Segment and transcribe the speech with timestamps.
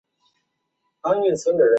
[0.01, 1.51] 能够入流的要素。